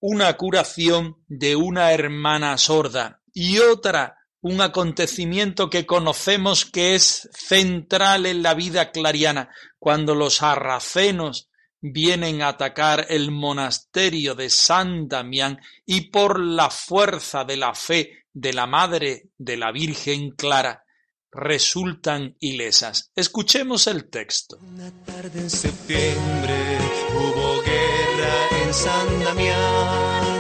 una 0.01 0.37
curación 0.37 1.23
de 1.29 1.57
una 1.57 1.93
hermana 1.93 2.59
sorda 2.59 3.20
y 3.33 3.59
otra 3.59 4.17
un 4.43 4.61
acontecimiento 4.61 5.69
que 5.69 5.85
conocemos 5.85 6.65
que 6.65 6.95
es 6.95 7.29
central 7.33 8.27
en 8.27 8.43
la 8.43 8.55
vida 8.55 8.91
clariana, 8.91 9.51
cuando 9.79 10.15
los 10.15 10.37
sarracenos 10.37 11.51
vienen 11.81 12.43
a 12.43 12.49
atacar 12.49 13.07
el 13.09 13.31
monasterio 13.31 14.35
de 14.35 14.51
San 14.51 15.09
Damián 15.09 15.59
y 15.87 16.11
por 16.11 16.41
la 16.41 16.71
fuerza 16.71 17.45
de 17.45 17.57
la 17.57 17.75
fe 17.75 18.25
de 18.33 18.53
la 18.53 18.67
Madre 18.67 19.31
de 19.37 19.57
la 19.57 19.73
Virgen 19.73 20.31
Clara 20.31 20.85
resultan 21.33 22.37
ilesas. 22.41 23.11
Escuchemos 23.15 23.87
el 23.87 24.11
texto. 24.11 24.59
Una 24.61 24.91
tarde 25.05 25.41
en 25.41 25.51
septiembre 25.51 26.79
hubo 27.15 27.63
guerra 27.63 28.65
en 28.65 28.75
San 28.75 29.25
Damián. 29.25 30.40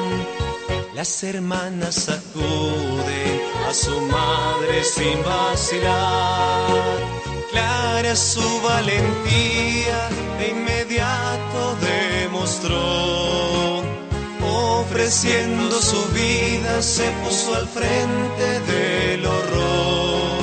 Las 1.01 1.25
hermanas 1.25 2.11
acuden 2.11 3.41
a 3.67 3.73
su 3.73 3.99
madre 4.03 4.85
sin 4.85 5.25
vacilar. 5.25 6.69
Clara 7.51 8.15
su 8.15 8.43
valentía 8.63 10.11
de 10.39 10.49
inmediato 10.51 11.77
demostró. 11.81 12.77
Ofreciendo 14.45 15.81
su 15.81 16.03
vida 16.13 16.83
se 16.83 17.11
puso 17.25 17.55
al 17.55 17.67
frente 17.67 18.61
del 18.71 19.25
horror. 19.25 20.43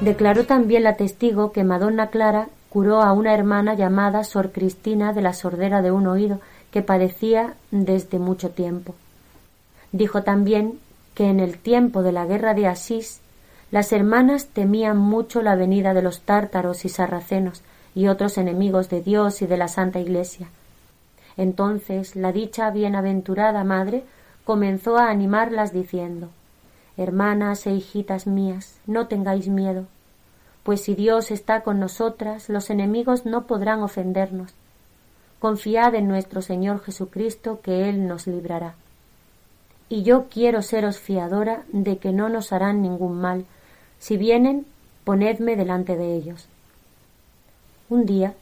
Declaró 0.00 0.44
también 0.44 0.82
la 0.82 0.98
testigo 0.98 1.50
que 1.50 1.64
Madonna 1.64 2.10
Clara 2.10 2.48
curó 2.68 3.00
a 3.00 3.12
una 3.14 3.32
hermana 3.32 3.72
llamada 3.72 4.22
Sor 4.22 4.52
Cristina 4.52 5.14
de 5.14 5.22
la 5.22 5.32
sordera 5.32 5.80
de 5.80 5.92
un 5.92 6.08
oído 6.08 6.40
que 6.70 6.82
padecía 6.82 7.54
desde 7.70 8.18
mucho 8.18 8.50
tiempo. 8.50 8.94
Dijo 9.94 10.24
también 10.24 10.80
que 11.14 11.30
en 11.30 11.38
el 11.38 11.56
tiempo 11.56 12.02
de 12.02 12.10
la 12.10 12.26
guerra 12.26 12.52
de 12.52 12.66
Asís 12.66 13.20
las 13.70 13.92
hermanas 13.92 14.46
temían 14.46 14.96
mucho 14.96 15.40
la 15.40 15.54
venida 15.54 15.94
de 15.94 16.02
los 16.02 16.22
tártaros 16.22 16.84
y 16.84 16.88
sarracenos 16.88 17.62
y 17.94 18.08
otros 18.08 18.36
enemigos 18.36 18.88
de 18.88 19.02
Dios 19.02 19.40
y 19.40 19.46
de 19.46 19.56
la 19.56 19.68
Santa 19.68 20.00
Iglesia. 20.00 20.48
Entonces 21.36 22.16
la 22.16 22.32
dicha 22.32 22.72
bienaventurada 22.72 23.62
madre 23.62 24.02
comenzó 24.44 24.98
a 24.98 25.10
animarlas 25.10 25.72
diciendo 25.72 26.30
Hermanas 26.96 27.64
e 27.68 27.74
hijitas 27.74 28.26
mías, 28.26 28.80
no 28.88 29.06
tengáis 29.06 29.46
miedo, 29.46 29.84
pues 30.64 30.80
si 30.80 30.96
Dios 30.96 31.30
está 31.30 31.60
con 31.60 31.78
nosotras, 31.78 32.48
los 32.48 32.68
enemigos 32.68 33.26
no 33.26 33.46
podrán 33.46 33.80
ofendernos. 33.84 34.54
Confiad 35.38 35.94
en 35.94 36.08
nuestro 36.08 36.42
Señor 36.42 36.82
Jesucristo, 36.82 37.60
que 37.62 37.88
Él 37.88 38.08
nos 38.08 38.26
librará. 38.26 38.74
Y 39.88 40.02
yo 40.02 40.26
quiero 40.30 40.62
seros 40.62 40.98
fiadora 40.98 41.62
de 41.72 41.98
que 41.98 42.12
no 42.12 42.28
nos 42.28 42.52
harán 42.52 42.82
ningún 42.82 43.20
mal. 43.20 43.44
Si 43.98 44.16
vienen, 44.16 44.66
ponedme 45.04 45.56
delante 45.56 45.96
de 45.96 46.14
ellos. 46.14 46.46
Un 47.90 48.06
día, 48.06 48.34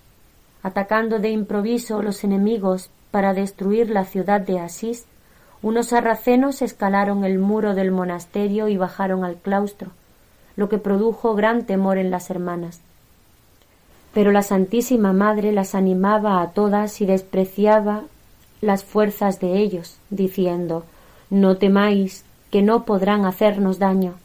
atacando 0.63 1.19
de 1.19 1.31
improviso 1.31 2.01
los 2.03 2.23
enemigos 2.25 2.91
para 3.11 3.35
destruir 3.35 3.91
la 3.91 4.05
ciudad 4.05 4.41
de 4.41 4.61
Asís, 4.61 5.05
unos 5.63 5.89
sarracenos 5.89 6.63
escalaron 6.63 7.25
el 7.25 7.39
muro 7.39 7.75
del 7.75 7.91
monasterio 7.91 8.69
y 8.69 8.77
bajaron 8.77 9.25
al 9.25 9.37
claustro, 9.37 9.91
lo 10.57 10.69
que 10.69 10.79
produjo 10.79 11.35
gran 11.35 11.67
temor 11.67 11.99
en 11.99 12.11
las 12.11 12.31
hermanas. 12.31 12.81
Pero 14.15 14.33
la 14.33 14.43
Santísima 14.43 15.13
Madre 15.13 15.53
las 15.53 15.75
animaba 15.75 16.43
a 16.43 16.51
todas 16.51 17.01
y 17.01 17.07
despreciaba 17.07 18.03
las 18.61 18.85
fuerzas 18.85 19.41
de 19.41 19.59
ellos, 19.59 19.99
diciendo 20.11 20.85
No 21.33 21.57
temáis, 21.57 22.27
que 22.51 22.61
no 22.61 22.85
podrán 22.85 23.25
hacernos 23.25 23.79
daño. 23.79 24.16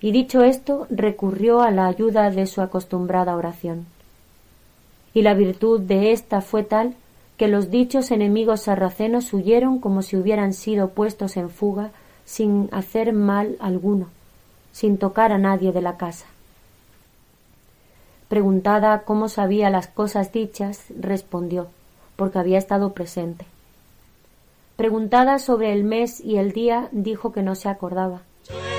Y 0.00 0.12
dicho 0.12 0.42
esto, 0.44 0.86
recurrió 0.88 1.60
a 1.60 1.70
la 1.70 1.88
ayuda 1.88 2.30
de 2.30 2.46
su 2.46 2.62
acostumbrada 2.62 3.36
oración. 3.36 3.84
Y 5.12 5.20
la 5.20 5.34
virtud 5.34 5.78
de 5.78 6.12
ésta 6.12 6.40
fue 6.40 6.62
tal 6.62 6.94
que 7.36 7.48
los 7.48 7.70
dichos 7.70 8.10
enemigos 8.10 8.62
sarracenos 8.62 9.34
huyeron 9.34 9.78
como 9.78 10.00
si 10.00 10.16
hubieran 10.16 10.54
sido 10.54 10.88
puestos 10.88 11.36
en 11.36 11.50
fuga 11.50 11.90
sin 12.24 12.70
hacer 12.72 13.12
mal 13.12 13.58
alguno, 13.60 14.06
sin 14.72 14.96
tocar 14.96 15.32
a 15.32 15.38
nadie 15.38 15.70
de 15.70 15.82
la 15.82 15.98
casa. 15.98 16.24
Preguntada 18.28 19.02
cómo 19.02 19.28
sabía 19.28 19.68
las 19.68 19.86
cosas 19.86 20.32
dichas, 20.32 20.84
respondió, 20.98 21.66
porque 22.16 22.38
había 22.38 22.56
estado 22.56 22.94
presente. 22.94 23.44
Preguntada 24.76 25.38
sobre 25.38 25.72
el 25.72 25.84
mes 25.84 26.20
y 26.20 26.36
el 26.36 26.52
día, 26.52 26.90
dijo 26.92 27.32
que 27.32 27.42
no 27.42 27.54
se 27.54 27.70
acordaba. 27.70 28.22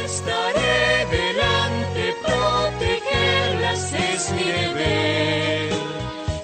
estaré 0.06 1.06
delante, 1.10 2.16
protegerlas 2.24 3.94
es 3.94 4.32
mi 4.34 4.44
deber. 4.44 5.70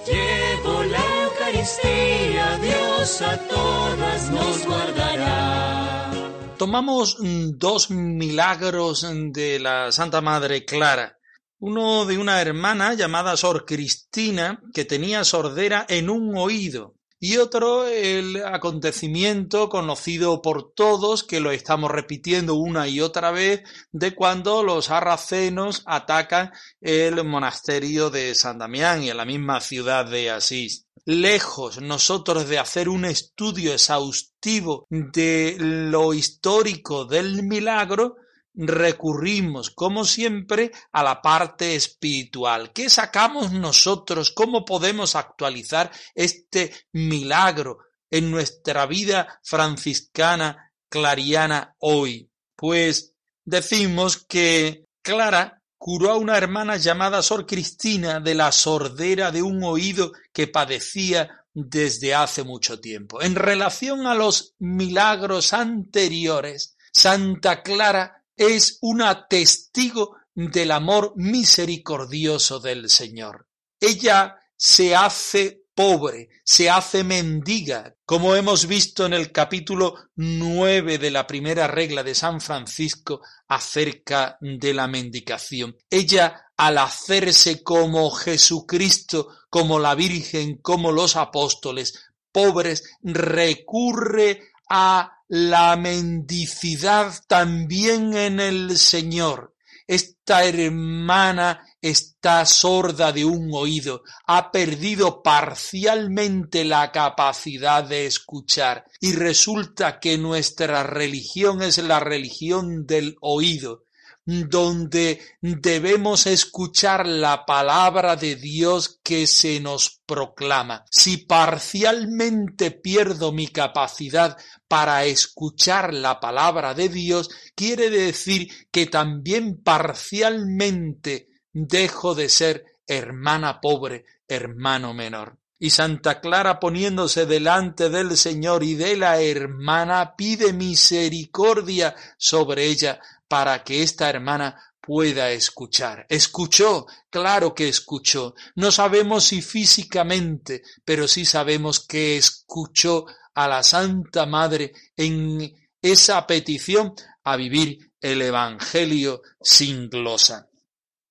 Llevo 0.07 0.83
la 0.83 1.23
Eucaristía, 1.23 2.57
Dios 2.63 3.21
a 3.21 3.37
todas 3.47 4.31
nos 4.31 4.65
guardará. 4.65 6.11
Tomamos 6.57 7.17
mm, 7.19 7.51
dos 7.57 7.91
milagros 7.91 9.05
de 9.31 9.59
la 9.59 9.91
Santa 9.91 10.21
Madre 10.21 10.65
Clara 10.65 11.17
uno 11.65 12.05
de 12.05 12.17
una 12.17 12.41
hermana 12.41 12.93
llamada 12.93 13.37
Sor 13.37 13.63
Cristina, 13.65 14.61
que 14.73 14.83
tenía 14.83 15.23
sordera 15.23 15.85
en 15.87 16.09
un 16.09 16.37
oído, 16.37 16.95
y 17.23 17.37
otro 17.37 17.87
el 17.87 18.43
acontecimiento 18.43 19.69
conocido 19.69 20.41
por 20.41 20.73
todos, 20.73 21.23
que 21.23 21.39
lo 21.39 21.53
estamos 21.53 21.89
repitiendo 21.89 22.55
una 22.55 22.89
y 22.89 22.99
otra 22.99 23.31
vez, 23.31 23.63
de 23.93 24.13
cuando 24.13 24.61
los 24.61 24.89
arracenos 24.89 25.83
atacan 25.85 26.51
el 26.81 27.23
monasterio 27.23 28.09
de 28.09 28.35
San 28.35 28.57
Damián 28.57 29.03
y 29.03 29.09
en 29.09 29.15
la 29.15 29.23
misma 29.23 29.61
ciudad 29.61 30.05
de 30.05 30.31
Asís. 30.31 30.85
Lejos 31.05 31.79
nosotros 31.79 32.49
de 32.49 32.59
hacer 32.59 32.89
un 32.89 33.05
estudio 33.05 33.71
exhaustivo 33.71 34.85
de 34.89 35.55
lo 35.57 36.13
histórico 36.13 37.05
del 37.05 37.43
milagro, 37.43 38.17
recurrimos, 38.55 39.71
como 39.71 40.05
siempre, 40.05 40.71
a 40.91 41.03
la 41.03 41.21
parte 41.21 41.75
espiritual. 41.75 42.71
¿Qué 42.73 42.89
sacamos 42.89 43.51
nosotros? 43.51 44.31
¿Cómo 44.31 44.65
podemos 44.65 45.15
actualizar 45.15 45.91
este 46.15 46.73
milagro 46.91 47.79
en 48.09 48.31
nuestra 48.31 48.85
vida 48.85 49.39
franciscana 49.43 50.71
clariana 50.89 51.75
hoy? 51.79 52.29
Pues 52.55 53.15
decimos 53.43 54.17
que 54.17 54.85
Clara 55.01 55.61
curó 55.77 56.11
a 56.11 56.17
una 56.17 56.37
hermana 56.37 56.77
llamada 56.77 57.21
Sor 57.21 57.45
Cristina 57.45 58.19
de 58.19 58.35
la 58.35 58.51
sordera 58.51 59.31
de 59.31 59.41
un 59.41 59.63
oído 59.63 60.13
que 60.31 60.47
padecía 60.47 61.43
desde 61.53 62.15
hace 62.15 62.43
mucho 62.43 62.79
tiempo. 62.79 63.21
En 63.21 63.35
relación 63.35 64.07
a 64.07 64.15
los 64.15 64.55
milagros 64.59 65.53
anteriores, 65.53 66.77
Santa 66.91 67.61
Clara 67.63 68.22
es 68.35 68.77
una 68.81 69.27
testigo 69.27 70.17
del 70.35 70.71
amor 70.71 71.13
misericordioso 71.15 72.59
del 72.59 72.89
Señor. 72.89 73.47
Ella 73.79 74.35
se 74.55 74.95
hace 74.95 75.63
pobre, 75.75 76.29
se 76.43 76.69
hace 76.69 77.03
mendiga, 77.03 77.95
como 78.05 78.35
hemos 78.35 78.67
visto 78.67 79.05
en 79.05 79.13
el 79.13 79.31
capítulo 79.31 79.95
nueve 80.15 80.97
de 80.97 81.11
la 81.11 81.25
primera 81.25 81.67
regla 81.67 82.03
de 82.03 82.15
San 82.15 82.41
Francisco 82.41 83.21
acerca 83.47 84.37
de 84.39 84.73
la 84.73 84.87
mendicación. 84.87 85.75
Ella, 85.89 86.45
al 86.57 86.77
hacerse 86.77 87.63
como 87.63 88.11
Jesucristo, 88.11 89.29
como 89.49 89.79
la 89.79 89.95
Virgen, 89.95 90.57
como 90.57 90.91
los 90.91 91.15
apóstoles, 91.15 92.11
pobres, 92.31 92.83
recurre 93.01 94.51
a 94.69 95.22
la 95.35 95.75
mendicidad 95.77 97.11
también 97.27 98.15
en 98.15 98.39
el 98.39 98.77
Señor. 98.77 99.55
Esta 99.87 100.43
hermana 100.45 101.65
está 101.81 102.45
sorda 102.45 103.11
de 103.11 103.25
un 103.25 103.49
oído, 103.51 104.03
ha 104.27 104.51
perdido 104.51 105.23
parcialmente 105.23 106.63
la 106.63 106.91
capacidad 106.91 107.83
de 107.83 108.05
escuchar. 108.05 108.85
Y 109.01 109.13
resulta 109.13 109.99
que 109.99 110.19
nuestra 110.19 110.83
religión 110.83 111.63
es 111.63 111.79
la 111.79 111.99
religión 111.99 112.85
del 112.85 113.15
oído 113.19 113.85
donde 114.25 115.21
debemos 115.41 116.27
escuchar 116.27 117.05
la 117.05 117.45
palabra 117.45 118.15
de 118.15 118.35
Dios 118.35 118.99
que 119.03 119.27
se 119.27 119.59
nos 119.59 120.01
proclama. 120.05 120.85
Si 120.89 121.17
parcialmente 121.17 122.71
pierdo 122.71 123.31
mi 123.31 123.47
capacidad 123.47 124.37
para 124.67 125.05
escuchar 125.05 125.93
la 125.93 126.19
palabra 126.19 126.73
de 126.73 126.89
Dios, 126.89 127.29
quiere 127.55 127.89
decir 127.89 128.49
que 128.71 128.85
también 128.85 129.61
parcialmente 129.61 131.27
dejo 131.51 132.15
de 132.15 132.29
ser 132.29 132.65
hermana 132.87 133.59
pobre, 133.59 134.05
hermano 134.27 134.93
menor. 134.93 135.37
Y 135.59 135.69
Santa 135.69 136.19
Clara 136.19 136.59
poniéndose 136.59 137.25
delante 137.25 137.89
del 137.89 138.17
Señor 138.17 138.63
y 138.63 138.75
de 138.75 138.97
la 138.97 139.21
hermana 139.21 140.15
pide 140.17 140.51
misericordia 140.51 141.95
sobre 142.17 142.65
ella 142.65 142.99
para 143.33 143.63
que 143.63 143.81
esta 143.81 144.11
hermana 144.11 144.55
pueda 144.79 145.31
escuchar. 145.31 146.05
Escuchó, 146.07 146.85
claro 147.09 147.55
que 147.55 147.67
escuchó. 147.67 148.35
No 148.53 148.71
sabemos 148.71 149.23
si 149.25 149.41
físicamente, 149.41 150.61
pero 150.85 151.07
sí 151.07 151.25
sabemos 151.25 151.79
que 151.79 152.15
escuchó 152.15 153.07
a 153.33 153.47
la 153.47 153.63
Santa 153.63 154.27
Madre 154.27 154.71
en 154.95 155.51
esa 155.81 156.27
petición 156.27 156.93
a 157.23 157.35
vivir 157.35 157.91
el 157.99 158.21
Evangelio 158.21 159.23
sin 159.41 159.89
glosa. 159.89 160.47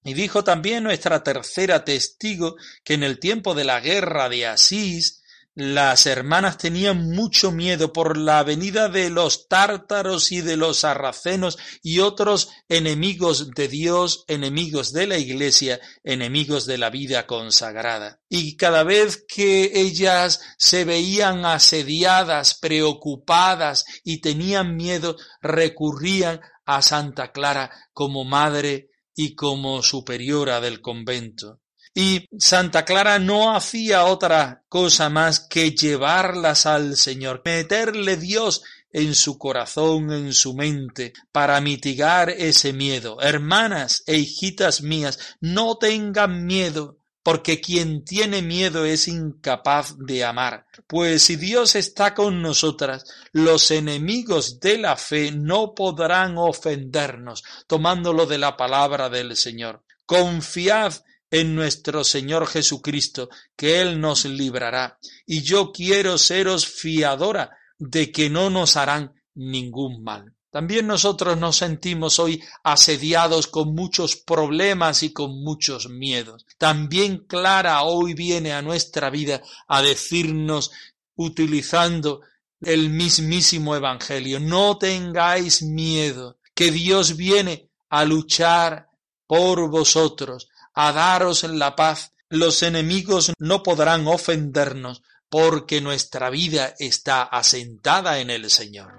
Y 0.05 0.15
dijo 0.15 0.45
también 0.45 0.85
nuestra 0.85 1.25
tercera 1.25 1.85
testigo 1.85 2.55
que 2.85 2.95
en 2.95 3.03
el 3.03 3.19
tiempo 3.19 3.53
de 3.53 3.65
la 3.65 3.81
guerra 3.81 4.29
de 4.29 4.47
Asís, 4.47 5.22
las 5.55 6.07
hermanas 6.07 6.57
tenían 6.57 7.11
mucho 7.11 7.53
miedo 7.53 7.93
por 7.93 8.17
la 8.17 8.43
venida 8.43 8.88
de 8.88 9.11
los 9.11 9.49
tártaros 9.49 10.33
y 10.33 10.41
de 10.41 10.57
los 10.57 10.79
sarracenos 10.79 11.59
y 11.83 11.99
otros 12.01 12.49
enemigos 12.69 13.51
de 13.51 13.69
Dios, 13.69 14.25
enemigos 14.29 14.93
de 14.93 15.07
la 15.07 15.19
Iglesia, 15.19 15.79
enemigos 16.05 16.65
de 16.65 16.79
la 16.79 16.88
vida 16.88 17.27
consagrada. 17.27 18.21
Y 18.31 18.57
cada 18.57 18.83
vez 18.83 19.25
que 19.29 19.71
ellas 19.75 20.41
se 20.57 20.85
veían 20.85 21.45
asediadas, 21.45 22.59
preocupadas 22.59 23.85
y 24.05 24.23
tenían 24.23 24.77
miedo, 24.77 25.17
recurrían 25.43 26.41
a 26.65 26.81
Santa 26.81 27.33
Clara 27.33 27.71
como 27.93 28.25
madre 28.25 28.88
y 29.15 29.35
como 29.35 29.83
superiora 29.83 30.61
del 30.61 30.81
convento. 30.81 31.62
Y 31.95 32.27
Santa 32.39 32.85
Clara 32.85 33.19
no 33.19 33.55
hacía 33.55 34.05
otra 34.05 34.65
cosa 34.69 35.11
más 35.11 35.41
que 35.41 35.73
llevarlas 35.73 36.65
al 36.65 36.97
Señor, 36.97 37.43
meterle 37.45 38.17
Dios 38.17 38.63
en 38.93 39.15
su 39.15 39.39
corazón, 39.39 40.13
en 40.13 40.33
su 40.33 40.55
mente, 40.55 41.13
para 41.33 41.61
mitigar 41.61 42.31
ese 42.31 42.73
miedo. 42.73 43.21
Hermanas 43.21 44.03
e 44.07 44.17
hijitas 44.17 44.83
mías, 44.83 45.37
no 45.41 45.77
tengan 45.77 46.47
miedo, 46.47 46.99
porque 47.23 47.61
quien 47.61 48.05
tiene 48.05 48.43
miedo 48.43 48.85
es 48.85 49.07
incapaz 49.07 49.95
de 49.99 50.25
amar. 50.25 50.67
Pues 50.87 51.23
si 51.23 51.37
Dios 51.37 51.75
está 51.77 52.15
con 52.15 52.43
nosotras, 52.43 53.05
los 53.33 53.71
enemigos 53.71 54.61
de 54.61 54.79
la 54.79 54.97
fe 54.97 55.31
no 55.31 55.75
podrán 55.75 56.37
ofendernos, 56.37 57.43
tomándolo 57.67 58.27
de 58.27 58.39
la 58.39 58.57
palabra 58.57 59.09
del 59.09 59.37
Señor. 59.37 59.85
Confiad 60.05 60.95
en 61.33 61.57
nuestro 61.57 62.05
Señor 62.05 62.47
Jesucristo, 62.47 63.31
que 63.57 63.81
Él 63.81 64.01
nos 64.01 64.27
librará. 64.27 64.99
Y 65.27 65.42
yo 65.42 65.73
quiero 65.73 66.18
seros 66.18 66.66
fiadora 66.66 67.51
de 67.79 68.12
que 68.12 68.29
no 68.31 68.51
nos 68.51 68.77
harán 68.77 69.14
ningún 69.35 70.05
mal. 70.05 70.35
También 70.51 70.87
nosotros 70.87 71.38
nos 71.38 71.57
sentimos 71.57 72.18
hoy 72.18 72.42
asediados 72.62 73.47
con 73.47 73.75
muchos 73.75 74.16
problemas 74.16 75.03
y 75.03 75.14
con 75.14 75.42
muchos 75.42 75.88
miedos. 75.88 76.45
También 76.59 77.25
Clara 77.27 77.83
hoy 77.85 78.12
viene 78.12 78.53
a 78.53 78.61
nuestra 78.61 79.09
vida 79.09 79.40
a 79.66 79.81
decirnos, 79.81 80.71
utilizando 81.14 82.21
el 82.61 82.90
mismísimo 82.90 83.75
Evangelio, 83.75 84.38
no 84.38 84.77
tengáis 84.77 85.62
miedo, 85.62 86.38
que 86.55 86.71
Dios 86.71 87.16
viene 87.16 87.71
a 87.88 88.05
luchar 88.05 88.88
por 89.27 89.71
vosotros, 89.71 90.49
a 90.75 90.93
daros 90.93 91.45
en 91.45 91.59
la 91.59 91.77
paz. 91.77 92.13
Los 92.29 92.63
enemigos 92.63 93.33
no 93.39 93.63
podrán 93.63 94.07
ofendernos, 94.07 95.03
porque 95.29 95.81
nuestra 95.81 96.31
vida 96.31 96.75
está 96.79 97.23
asentada 97.23 98.21
en 98.21 98.31
el 98.31 98.51
Señor. 98.51 98.93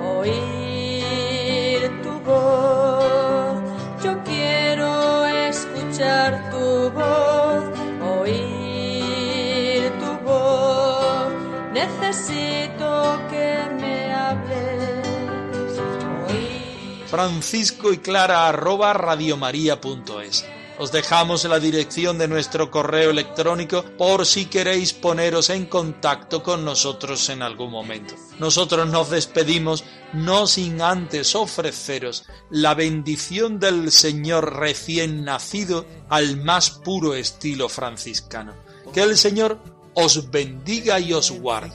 Oír 0.00 2.02
tu 2.02 2.20
voz, 2.20 3.62
yo 4.04 4.22
quiero 4.24 5.26
escuchar 5.26 6.50
tu 6.50 6.90
voz, 6.90 7.64
oír 8.20 9.92
tu 9.98 10.18
voz, 10.24 11.32
necesito 11.72 12.59
Francisco 17.10 17.92
y 17.92 17.98
Clara 17.98 18.48
arroba 18.48 18.92
radiomaria.es. 18.92 20.46
Os 20.78 20.92
dejamos 20.92 21.44
la 21.44 21.58
dirección 21.58 22.18
de 22.18 22.28
nuestro 22.28 22.70
correo 22.70 23.10
electrónico 23.10 23.84
por 23.98 24.24
si 24.24 24.46
queréis 24.46 24.92
poneros 24.92 25.50
en 25.50 25.66
contacto 25.66 26.42
con 26.42 26.64
nosotros 26.64 27.28
en 27.28 27.42
algún 27.42 27.72
momento. 27.72 28.14
Nosotros 28.38 28.88
nos 28.88 29.10
despedimos 29.10 29.84
no 30.12 30.46
sin 30.46 30.80
antes 30.80 31.34
ofreceros 31.34 32.24
la 32.48 32.74
bendición 32.74 33.58
del 33.58 33.90
Señor 33.90 34.56
recién 34.56 35.24
nacido 35.24 35.84
al 36.08 36.36
más 36.36 36.70
puro 36.70 37.14
estilo 37.14 37.68
franciscano. 37.68 38.54
Que 38.94 39.02
el 39.02 39.18
Señor 39.18 39.58
os 39.94 40.30
bendiga 40.30 41.00
y 41.00 41.12
os 41.12 41.32
guarde. 41.32 41.74